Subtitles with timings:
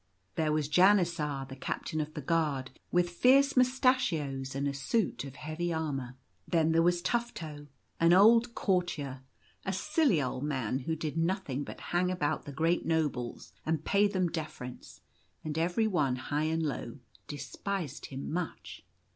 [0.33, 5.35] There was Janisar, the Captain of the Guard, with fierce moustachios and a suit of
[5.35, 6.15] heavy armour.
[6.47, 7.67] Then there wasTufto,
[7.99, 9.21] an old courtier,
[9.63, 14.07] a silly old man who did nothing but hang about the great nobles and pay
[14.07, 15.01] them deference,
[15.43, 16.97] and every one, high and low,
[17.27, 18.83] des pised him much.